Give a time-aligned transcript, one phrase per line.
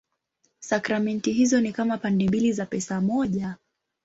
[0.59, 3.55] Sakramenti hizo ni kama pande mbili za pesa moja.